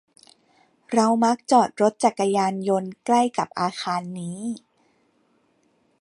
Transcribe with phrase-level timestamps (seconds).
[0.93, 4.39] เรามักจอดรถจักรยานยนต์ใกล้กับอาคารนี้